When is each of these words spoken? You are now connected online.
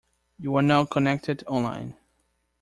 You 0.39 0.55
are 0.57 0.63
now 0.63 0.85
connected 0.85 1.43
online. 1.45 1.95